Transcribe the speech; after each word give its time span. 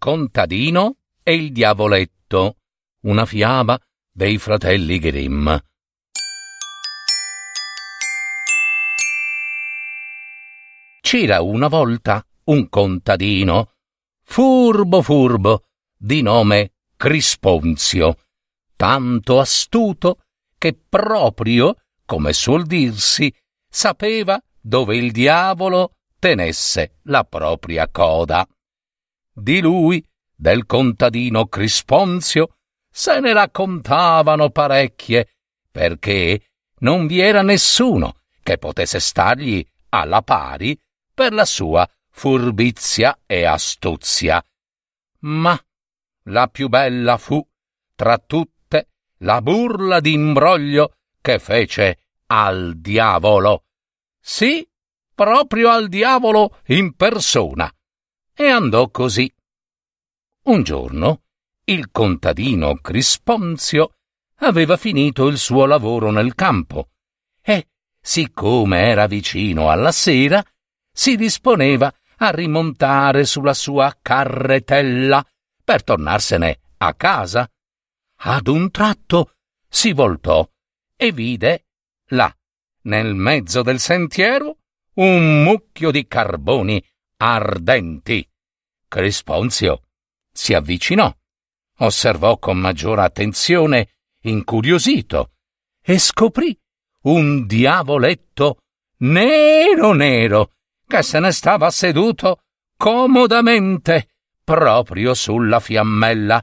contadino 0.00 0.96
e 1.22 1.34
il 1.34 1.52
diavoletto. 1.52 2.56
Una 3.02 3.26
fiaba 3.26 3.78
dei 4.10 4.38
fratelli 4.38 4.98
Grimm. 4.98 5.54
C'era 11.02 11.42
una 11.42 11.68
volta 11.68 12.26
un 12.44 12.70
contadino, 12.70 13.72
furbo 14.22 15.02
furbo, 15.02 15.66
di 15.94 16.22
nome 16.22 16.72
Crisponzio, 16.96 18.16
tanto 18.76 19.38
astuto 19.38 20.22
che 20.56 20.80
proprio, 20.88 21.74
come 22.06 22.32
suol 22.32 22.64
dirsi, 22.64 23.30
sapeva 23.68 24.42
dove 24.58 24.96
il 24.96 25.12
diavolo 25.12 25.96
tenesse 26.18 27.00
la 27.02 27.24
propria 27.24 27.86
coda. 27.90 28.48
Di 29.40 29.60
lui, 29.60 30.04
del 30.36 30.66
contadino 30.66 31.46
Crisponzio, 31.46 32.56
se 32.90 33.20
ne 33.20 33.32
raccontavano 33.32 34.50
parecchie, 34.50 35.28
perché 35.70 36.42
non 36.80 37.06
vi 37.06 37.20
era 37.20 37.40
nessuno 37.40 38.20
che 38.42 38.58
potesse 38.58 39.00
stargli 39.00 39.66
alla 39.90 40.20
pari 40.20 40.78
per 41.14 41.32
la 41.32 41.46
sua 41.46 41.88
furbizia 42.10 43.20
e 43.24 43.44
astuzia. 43.44 44.44
Ma 45.20 45.58
la 46.24 46.46
più 46.48 46.68
bella 46.68 47.16
fu, 47.16 47.42
tra 47.94 48.18
tutte, 48.18 48.88
la 49.20 49.40
burla 49.40 50.00
d'imbroglio 50.00 50.96
che 51.22 51.38
fece 51.38 51.98
al 52.26 52.74
diavolo. 52.76 53.64
Sì, 54.20 54.68
proprio 55.14 55.70
al 55.70 55.88
diavolo 55.88 56.58
in 56.66 56.94
persona. 56.94 57.72
E 58.40 58.48
andò 58.48 58.88
così. 58.88 59.30
Un 60.44 60.62
giorno 60.62 61.24
il 61.64 61.90
contadino 61.90 62.74
Crisponzio 62.76 63.96
aveva 64.36 64.78
finito 64.78 65.26
il 65.26 65.36
suo 65.36 65.66
lavoro 65.66 66.10
nel 66.10 66.34
campo 66.34 66.88
e, 67.42 67.68
siccome 68.00 68.80
era 68.80 69.06
vicino 69.06 69.68
alla 69.68 69.92
sera, 69.92 70.42
si 70.90 71.16
disponeva 71.16 71.94
a 72.16 72.30
rimontare 72.30 73.26
sulla 73.26 73.52
sua 73.52 73.94
carretella 74.00 75.22
per 75.62 75.84
tornarsene 75.84 76.60
a 76.78 76.94
casa. 76.94 77.46
Ad 78.22 78.46
un 78.46 78.70
tratto 78.70 79.34
si 79.68 79.92
voltò 79.92 80.48
e 80.96 81.12
vide, 81.12 81.66
là, 82.06 82.34
nel 82.84 83.14
mezzo 83.14 83.60
del 83.60 83.80
sentiero, 83.80 84.60
un 84.94 85.42
mucchio 85.42 85.90
di 85.90 86.06
carboni 86.06 86.82
ardenti. 87.22 88.26
Crisponzio 88.88 89.82
si 90.32 90.54
avvicinò 90.54 91.14
osservò 91.80 92.38
con 92.38 92.58
maggiore 92.58 93.02
attenzione, 93.02 93.90
incuriosito, 94.22 95.32
e 95.82 95.98
scoprì 95.98 96.56
un 97.02 97.46
diavoletto 97.46 98.58
nero 98.98 99.92
nero 99.92 100.52
che 100.86 101.02
se 101.02 101.18
ne 101.20 101.32
stava 101.32 101.70
seduto 101.70 102.42
comodamente 102.76 104.08
proprio 104.44 105.14
sulla 105.14 105.60
fiammella, 105.60 106.42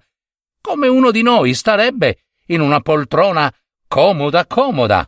come 0.62 0.88
uno 0.88 1.12
di 1.12 1.22
noi 1.22 1.54
starebbe 1.54 2.24
in 2.48 2.62
una 2.62 2.80
poltrona 2.82 3.54
comoda 3.88 4.46
comoda. 4.46 5.08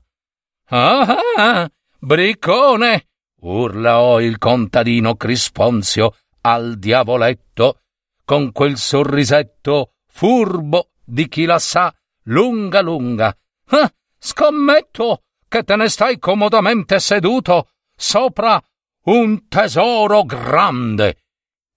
Ah, 0.65 1.17
ah 1.37 1.71
briccone! 1.99 3.08
Urlò 3.41 4.19
il 4.19 4.37
contadino 4.37 5.15
Crisponzio 5.15 6.15
al 6.41 6.77
diavoletto 6.77 7.81
con 8.25 8.51
quel 8.51 8.77
sorrisetto 8.77 9.93
furbo 10.07 10.89
di 11.03 11.27
chi 11.27 11.45
la 11.45 11.59
sa 11.59 11.93
lunga 12.23 12.81
lunga. 12.81 13.35
Ah, 13.67 13.91
scommetto 14.17 15.23
che 15.47 15.63
te 15.63 15.75
ne 15.75 15.89
stai 15.89 16.19
comodamente 16.19 16.99
seduto 16.99 17.69
sopra 17.95 18.61
un 19.05 19.47
tesoro 19.47 20.23
grande. 20.23 21.17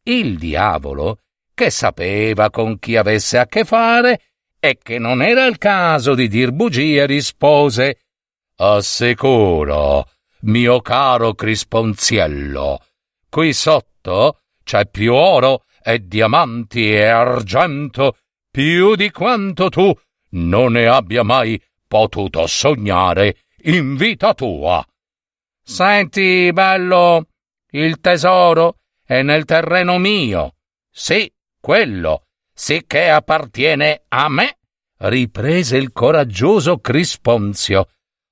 Il 0.05 0.37
diavolo, 0.39 1.21
che 1.55 1.71
sapeva 1.71 2.51
con 2.51 2.79
chi 2.79 2.97
avesse 2.97 3.39
a 3.39 3.47
che 3.47 3.65
fare 3.65 4.21
e 4.59 4.79
che 4.83 4.99
non 4.99 5.23
era 5.23 5.47
il 5.47 5.59
caso 5.59 6.15
di 6.15 6.29
dir 6.29 6.53
bugie, 6.53 7.07
rispose 7.07 7.99
Assicuro, 8.57 10.09
mio 10.43 10.81
caro 10.81 11.35
Crisponziello, 11.35 12.79
qui 13.29 13.53
sotto 13.53 14.41
c'è 14.65 14.87
più 14.89 15.15
oro 15.15 15.65
e 15.83 16.07
diamanti 16.07 16.93
e 16.93 17.05
argento 17.05 18.17
più 18.51 18.95
di 18.95 19.11
quanto 19.11 19.69
tu 19.69 19.93
non 20.31 20.73
ne 20.73 20.87
abbia 20.87 21.23
mai 21.23 21.61
potuto 21.87 22.47
sognare 22.47 23.37
in 23.65 23.97
vita 23.97 24.35
tua. 24.35 24.85
Senti, 25.63 26.51
bello, 26.53 27.27
il 27.71 28.01
tesoro 28.01 28.79
è 29.05 29.23
nel 29.23 29.45
terreno 29.45 29.99
mio. 29.99 30.57
Sì, 30.91 31.31
quello, 31.61 32.27
sicché 32.53 33.09
appartiene 33.09 34.05
a 34.09 34.29
me, 34.29 34.59
riprese 34.99 35.77
il 35.77 35.93
coraggioso 35.93 36.79
Crisponzio. 36.79 37.89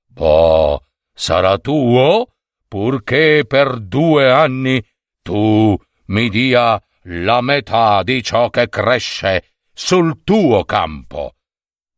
Boh, 0.07 0.85
sarà 1.21 1.59
tuo, 1.59 2.29
purché 2.67 3.45
per 3.47 3.79
due 3.79 4.33
anni 4.33 4.83
tu 5.21 5.77
mi 6.07 6.31
dia 6.31 6.83
la 7.03 7.43
metà 7.43 8.03
di 8.03 8.23
ciò 8.23 8.49
che 8.49 8.71
cresce 8.71 9.53
sul 9.71 10.25
tuo 10.25 10.65
campo. 10.65 11.35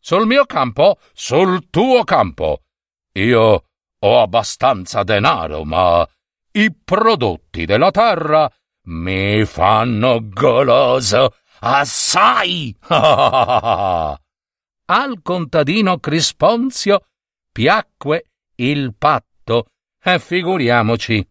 Sul 0.00 0.26
mio 0.26 0.44
campo? 0.44 0.98
Sul 1.12 1.70
tuo 1.70 2.02
campo. 2.02 2.62
Io 3.12 3.64
ho 4.00 4.20
abbastanza 4.20 5.04
denaro, 5.04 5.62
ma 5.62 6.04
i 6.54 6.74
prodotti 6.74 7.64
della 7.64 7.92
terra 7.92 8.50
mi 8.86 9.44
fanno 9.44 10.18
goloso 10.20 11.36
assai. 11.60 12.76
Al 12.88 14.18
contadino 15.22 15.98
Crisponzio 16.00 17.04
piacque 17.52 18.26
il 18.56 18.94
patto, 18.96 19.66
e 20.02 20.18
figuriamoci. 20.18 21.26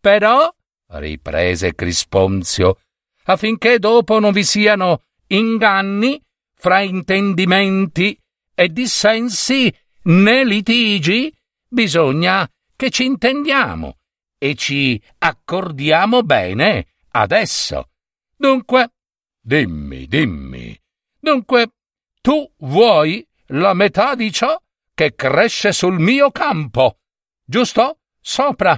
Però, 0.00 0.52
riprese 0.92 1.74
Crisponzio, 1.74 2.80
affinché 3.24 3.78
dopo 3.78 4.18
non 4.18 4.32
vi 4.32 4.44
siano 4.44 5.04
inganni, 5.28 6.20
fraintendimenti 6.54 8.18
e 8.54 8.68
dissensi 8.68 9.72
né 10.04 10.44
litigi, 10.44 11.32
bisogna 11.68 12.48
che 12.74 12.90
ci 12.90 13.04
intendiamo 13.04 13.98
e 14.38 14.54
ci 14.54 15.00
accordiamo 15.18 16.22
bene 16.22 16.94
adesso. 17.10 17.90
Dunque, 18.36 18.92
dimmi, 19.40 20.06
dimmi, 20.06 20.78
dunque, 21.18 21.72
tu 22.20 22.50
vuoi 22.58 23.26
la 23.46 23.74
metà 23.74 24.14
di 24.14 24.32
ciò 24.32 24.60
che 24.98 25.14
cresce 25.14 25.70
sul 25.70 26.00
mio 26.00 26.32
campo, 26.32 26.98
giusto? 27.44 28.00
Sopra. 28.20 28.76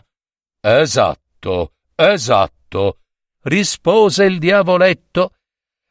Esatto, 0.61 1.73
esatto, 1.95 2.99
rispose 3.45 4.25
il 4.25 4.39
diavoletto 4.39 5.37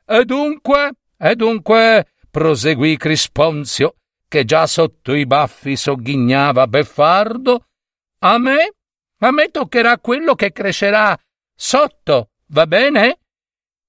e 0.05 0.25
dunque, 0.25 0.91
e 1.17 1.35
dunque, 1.35 2.11
proseguì 2.29 2.95
Crisponzio, 2.95 3.95
che 4.27 4.45
già 4.45 4.67
sotto 4.67 5.15
i 5.15 5.25
baffi 5.25 5.75
sogghignava 5.75 6.67
beffardo, 6.67 7.65
a 8.19 8.37
me, 8.37 8.73
a 9.17 9.31
me 9.31 9.49
toccherà 9.49 9.97
quello 9.97 10.35
che 10.35 10.51
crescerà 10.51 11.19
sotto, 11.55 12.33
va 12.49 12.67
bene? 12.67 13.19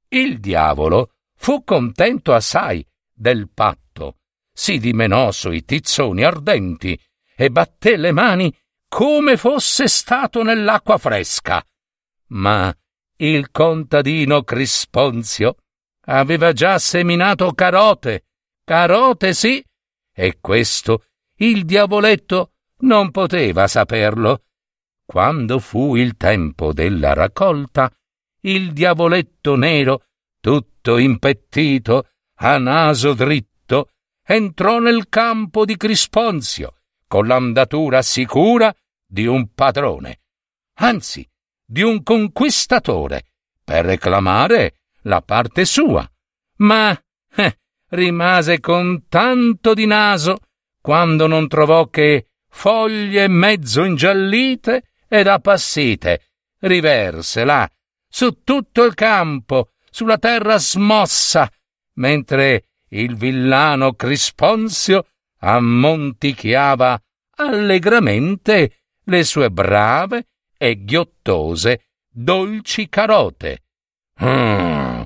Il 0.09 0.41
diavolo 0.41 1.17
fu 1.35 1.65
contento 1.65 2.33
assai 2.33 2.83
del 3.13 3.51
patto, 3.51 4.20
si 4.61 4.79
dimenò 4.79 5.31
sui 5.31 5.65
tizzoni 5.65 6.23
ardenti 6.23 7.01
e 7.35 7.51
batté 7.51 7.97
le 7.97 8.13
mani 8.13 8.55
come 8.87 9.39
fosse 9.39 9.89
stato 9.89 10.43
nell'acqua 10.43 10.99
fresca. 10.99 11.65
Ma 12.33 12.71
il 13.17 13.51
contadino 13.53 14.43
Crisponzio 14.43 15.57
aveva 16.09 16.53
già 16.53 16.79
seminato 16.79 17.53
carote, 17.53 18.27
carote 18.63 19.33
sì, 19.33 19.65
e 20.13 20.37
questo 20.43 21.07
il 21.37 21.65
diavoletto 21.65 22.53
non 22.81 23.11
poteva 23.13 23.67
saperlo. 23.67 24.43
Quando 25.07 25.59
fu 25.59 25.97
il 25.97 26.19
tempo 26.19 26.75
della 26.75 27.15
raccolta, 27.15 27.91
il 28.43 28.75
diavoletto 28.75 29.57
nero, 29.57 30.05
tutto 30.39 30.99
impettito, 30.99 32.09
a 32.43 32.59
naso 32.59 33.15
dritto, 33.15 33.50
entrò 34.25 34.79
nel 34.79 35.09
campo 35.09 35.65
di 35.65 35.77
Crisponzio, 35.77 36.77
con 37.07 37.27
l'andatura 37.27 38.03
sicura 38.03 38.75
di 39.07 39.27
un 39.27 39.53
padrone, 39.53 40.21
anzi 40.75 41.29
di 41.65 41.83
un 41.83 42.03
conquistatore, 42.03 43.25
per 43.65 43.85
reclamare 43.85 44.81
la 45.03 45.23
parte 45.23 45.65
sua. 45.65 46.09
Ma 46.57 46.97
eh, 47.35 47.59
rimase 47.91 48.61
con 48.61 49.07
tanto 49.09 49.75
di 49.75 49.87
naso 49.87 50.39
quando 50.81 51.27
non 51.27 51.49
trovò 51.49 51.89
che 51.89 52.29
foglie 52.49 53.29
mezzo 53.29 53.85
ingiallite 53.85 54.93
ed 55.09 55.27
appassite, 55.27 56.31
riverse 56.61 57.45
là, 57.45 57.69
su 58.09 58.43
tutto 58.43 58.85
il 58.85 58.95
campo, 58.95 59.71
sulla 59.91 60.19
terra 60.19 60.59
smossa, 60.59 61.51
mentre 61.95 62.70
il 62.91 63.17
villano 63.17 63.95
Crisponzio 63.95 65.07
ammontichiava 65.39 67.01
allegramente 67.37 68.83
le 69.05 69.25
sue 69.25 69.51
brave 69.51 70.29
e 70.57 70.85
ghiottose 70.85 71.87
dolci 72.09 72.89
carote. 72.89 73.65
Mm, 74.23 75.03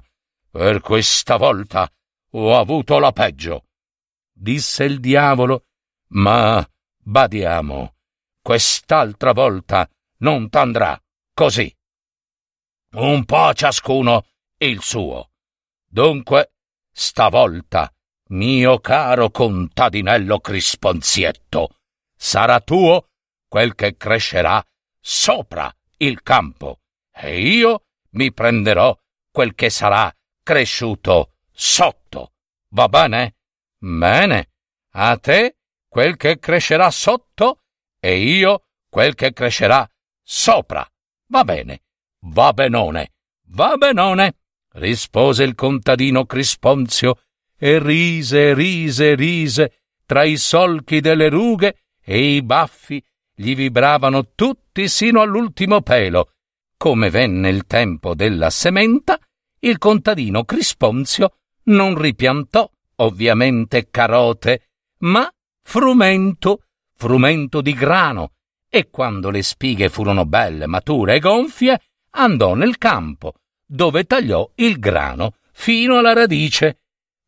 per 0.50 0.80
questa 0.80 1.36
volta 1.36 1.90
ho 2.30 2.58
avuto 2.58 2.98
la 2.98 3.12
peggio, 3.12 3.66
disse 4.32 4.84
il 4.84 4.98
diavolo, 4.98 5.66
ma 6.08 6.66
badiamo, 6.98 7.94
quest'altra 8.42 9.32
volta 9.32 9.88
non 10.18 10.48
t'andrà 10.48 11.00
così. 11.32 11.72
Un 12.92 13.24
po' 13.24 13.52
ciascuno 13.54 14.26
il 14.58 14.80
suo. 14.82 15.30
Dunque, 15.86 16.53
stavolta, 16.94 17.92
mio 18.28 18.78
caro 18.78 19.30
contadinello 19.30 20.38
Crisponzietto, 20.38 21.80
sarà 22.16 22.60
tuo 22.60 23.08
quel 23.48 23.74
che 23.74 23.96
crescerà 23.96 24.64
sopra 25.00 25.74
il 25.98 26.22
campo, 26.22 26.80
e 27.12 27.40
io 27.40 27.86
mi 28.10 28.32
prenderò 28.32 28.96
quel 29.30 29.54
che 29.54 29.70
sarà 29.70 30.14
cresciuto 30.42 31.34
sotto. 31.52 32.34
Va 32.68 32.88
bene? 32.88 33.36
Bene. 33.78 34.50
A 34.92 35.16
te 35.18 35.56
quel 35.88 36.16
che 36.16 36.38
crescerà 36.38 36.90
sotto 36.90 37.62
e 37.98 38.18
io 38.18 38.66
quel 38.88 39.14
che 39.14 39.32
crescerà 39.32 39.88
sopra. 40.22 40.88
Va 41.26 41.44
bene. 41.44 41.82
Va 42.20 42.52
benone. 42.52 43.14
Va 43.48 43.76
benone. 43.76 44.43
Rispose 44.74 45.44
il 45.44 45.54
contadino 45.54 46.24
Crisponzio 46.24 47.18
e 47.56 47.78
rise, 47.78 48.54
rise, 48.54 49.14
rise 49.14 49.72
tra 50.06 50.24
i 50.24 50.36
solchi 50.36 51.00
delle 51.00 51.28
rughe 51.28 51.84
e 52.02 52.34
i 52.34 52.42
baffi 52.42 53.02
gli 53.34 53.54
vibravano 53.54 54.32
tutti 54.34 54.88
sino 54.88 55.20
all'ultimo 55.20 55.80
pelo. 55.82 56.30
Come 56.76 57.10
venne 57.10 57.48
il 57.48 57.66
tempo 57.66 58.14
della 58.14 58.50
sementa, 58.50 59.18
il 59.60 59.78
contadino 59.78 60.44
Crisponzio 60.44 61.36
non 61.64 61.98
ripiantò 61.98 62.70
ovviamente 62.96 63.88
carote, 63.90 64.68
ma 64.98 65.28
frumento, 65.62 66.64
frumento 66.94 67.60
di 67.60 67.72
grano, 67.72 68.32
e 68.68 68.90
quando 68.90 69.30
le 69.30 69.42
spighe 69.42 69.88
furono 69.88 70.26
belle, 70.26 70.66
mature 70.66 71.16
e 71.16 71.18
gonfie, 71.20 71.80
andò 72.10 72.54
nel 72.54 72.76
campo, 72.76 73.34
dove 73.66 74.04
tagliò 74.04 74.48
il 74.56 74.78
grano 74.78 75.36
fino 75.52 75.98
alla 75.98 76.12
radice. 76.12 76.80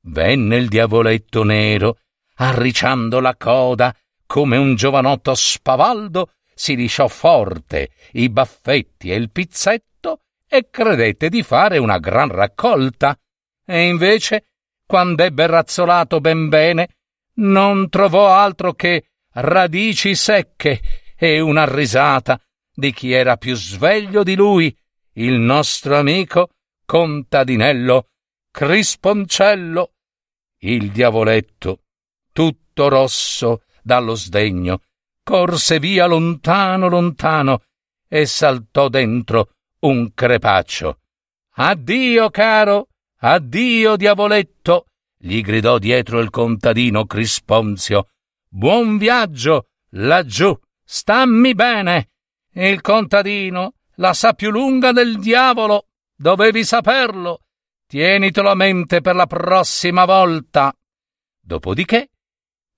Venne 0.03 0.57
il 0.57 0.69
diavoletto 0.69 1.43
nero, 1.43 1.99
arriciando 2.37 3.21
la 3.21 3.37
coda 3.37 3.95
come 4.27 4.57
un 4.57 4.75
giovanotto 4.75 5.35
spavaldo, 5.35 6.33
si 6.55 6.75
lisciò 6.75 7.07
forte 7.07 7.91
i 8.13 8.29
baffetti 8.29 9.11
e 9.11 9.17
il 9.17 9.31
pizzetto 9.31 10.23
e 10.49 10.69
credette 10.71 11.29
di 11.29 11.43
fare 11.43 11.79
una 11.79 11.99
gran 11.99 12.29
raccolta. 12.29 13.19
E 13.65 13.87
invece, 13.87 14.47
quando 14.87 15.23
ebbe 15.23 15.47
razzolato 15.47 16.21
ben 16.21 16.49
bene, 16.49 16.89
non 17.35 17.89
trovò 17.89 18.33
altro 18.33 18.73
che 18.73 19.11
radici 19.35 20.15
secche 20.15 20.81
e 21.17 21.41
una 21.41 21.65
risata 21.65 22.41
di 22.73 22.93
chi 22.93 23.13
era 23.13 23.37
più 23.37 23.55
sveglio 23.55 24.23
di 24.23 24.35
lui, 24.35 24.77
il 25.19 25.39
nostro 25.39 25.97
amico 25.97 26.51
contadinello 26.85 28.09
Crisponcello, 28.51 29.93
il 30.61 30.91
diavoletto, 30.91 31.81
tutto 32.33 32.89
rosso 32.89 33.63
dallo 33.83 34.15
sdegno, 34.15 34.81
corse 35.23 35.79
via 35.79 36.07
lontano 36.07 36.89
lontano 36.89 37.63
e 38.09 38.25
saltò 38.27 38.89
dentro 38.89 39.53
un 39.81 40.13
crepaccio. 40.15 41.01
Addio, 41.59 42.31
caro, 42.31 42.89
addio, 43.19 43.97
diavoletto, 43.97 44.87
gli 45.19 45.41
gridò 45.41 45.79
dietro 45.79 46.21
il 46.21 46.31
contadino 46.31 47.07
Crisponzio. 47.07 48.09
Buon 48.49 48.99
viaggio 48.99 49.69
laggiù, 49.91 50.59
stammi 50.85 51.55
bene. 51.55 52.11
Il 52.53 52.81
contadino 52.81 53.76
la 53.97 54.15
sa 54.15 54.33
più 54.33 54.51
lunga 54.51 54.93
del 54.93 55.19
diavolo, 55.19 55.89
dovevi 56.15 56.65
saperlo. 56.65 57.43
Tienitelo 57.87 58.51
a 58.51 58.55
mente 58.55 59.01
per 59.01 59.15
la 59.15 59.27
prossima 59.27 60.05
volta. 60.05 60.75
Dopodiché, 61.41 62.11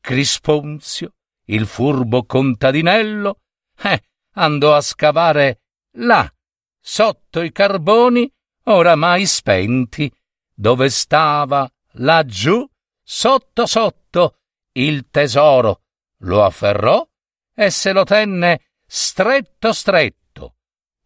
Crisponzio, 0.00 1.15
il 1.47 1.67
furbo 1.67 2.25
contadinello, 2.25 3.41
eh, 3.82 4.03
andò 4.35 4.75
a 4.75 4.81
scavare 4.81 5.62
là, 5.93 6.31
sotto 6.79 7.41
i 7.41 7.50
carboni 7.53 8.31
oramai 8.64 9.25
spenti, 9.25 10.12
dove 10.55 10.91
stava 10.91 11.71
laggiù, 11.92 12.69
sotto 13.02 13.66
sotto, 13.66 14.40
il 14.73 15.09
tesoro, 15.11 15.83
lo 16.23 16.45
afferrò 16.45 17.07
e 17.54 17.71
se 17.71 17.92
lo 17.92 18.04
tenne 18.04 18.73
stretto 18.87 19.73
stretto, 19.73 20.16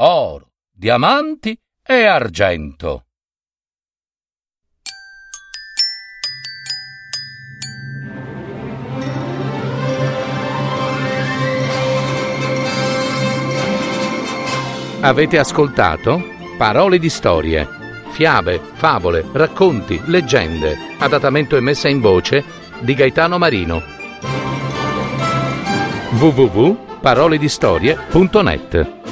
oro, 0.05 0.51
diamanti 0.73 1.57
e 1.81 2.05
argento. 2.05 3.05
Avete 15.05 15.39
ascoltato 15.39 16.21
Parole 16.57 16.99
di 16.99 17.09
storie, 17.09 17.69
fiabe, 18.11 18.61
favole, 18.75 19.25
racconti, 19.33 20.01
leggende, 20.07 20.77
adattamento 20.99 21.57
e 21.57 21.61
messa 21.61 21.89
in 21.89 22.01
voce 22.01 22.45
di 22.81 22.95
Gaetano 22.95 23.39
Marino. 23.39 23.81
www.paroledistorie.net 26.19 29.12